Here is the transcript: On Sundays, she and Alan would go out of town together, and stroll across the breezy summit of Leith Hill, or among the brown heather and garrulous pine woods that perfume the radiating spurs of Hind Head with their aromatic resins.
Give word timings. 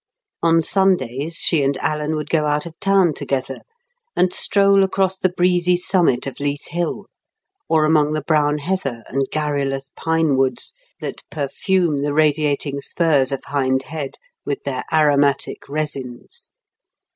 On 0.41 0.63
Sundays, 0.63 1.35
she 1.35 1.61
and 1.63 1.77
Alan 1.77 2.15
would 2.15 2.31
go 2.31 2.47
out 2.47 2.65
of 2.65 2.73
town 2.79 3.13
together, 3.13 3.59
and 4.15 4.33
stroll 4.33 4.83
across 4.83 5.15
the 5.15 5.29
breezy 5.29 5.77
summit 5.77 6.25
of 6.25 6.39
Leith 6.39 6.69
Hill, 6.69 7.05
or 7.69 7.85
among 7.85 8.13
the 8.13 8.23
brown 8.23 8.57
heather 8.57 9.03
and 9.09 9.27
garrulous 9.31 9.91
pine 9.95 10.37
woods 10.37 10.73
that 11.01 11.21
perfume 11.29 11.97
the 12.03 12.13
radiating 12.15 12.81
spurs 12.81 13.31
of 13.31 13.43
Hind 13.43 13.83
Head 13.83 14.15
with 14.43 14.63
their 14.63 14.85
aromatic 14.91 15.69
resins. 15.69 16.51